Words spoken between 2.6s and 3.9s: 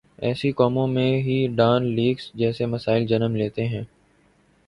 مسائل جنم لیتے ہیں۔